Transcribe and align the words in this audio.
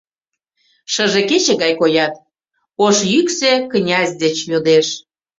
Шыже 0.93 1.21
кече 1.29 1.53
гай 1.61 1.73
коят?» 1.81 2.13
Ош 2.85 2.95
йӱксӧ 3.13 3.51
князь 3.71 4.13
деч 4.21 4.35
йодеш 4.51 4.87